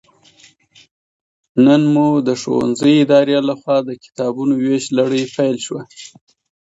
[1.65, 5.81] نن مو د ښوونځي ادارې لخوا د کتابونو ويش لړۍ پيل شوه